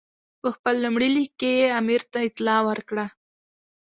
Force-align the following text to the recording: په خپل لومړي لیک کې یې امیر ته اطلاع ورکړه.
په 0.41 0.47
خپل 0.55 0.75
لومړي 0.83 1.09
لیک 1.15 1.31
کې 1.39 1.51
یې 1.59 1.67
امیر 1.79 2.01
ته 2.11 2.19
اطلاع 2.27 2.59
ورکړه. 2.69 3.05